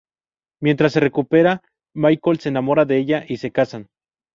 [0.63, 1.61] Mientras se recupera,
[1.93, 3.87] Michael se enamora de ella y se casan.